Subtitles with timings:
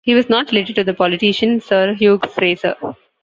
[0.03, 2.75] He was not related to the politician Sir Hugh Fraser.